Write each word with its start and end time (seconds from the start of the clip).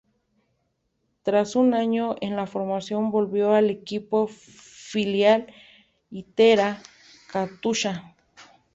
Tras 1.21 1.55
un 1.55 1.75
año 1.75 2.15
en 2.21 2.35
la 2.35 2.47
formación, 2.47 3.11
volvió 3.11 3.53
al 3.53 3.69
equipo 3.69 4.25
filial 4.27 5.53
Itera-Katusha. 6.09 8.15